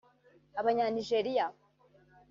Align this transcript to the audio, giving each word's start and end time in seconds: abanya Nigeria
abanya 0.59 0.85
Nigeria 0.95 1.45